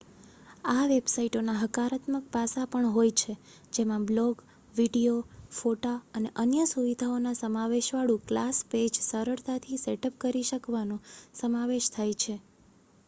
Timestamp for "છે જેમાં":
3.15-4.05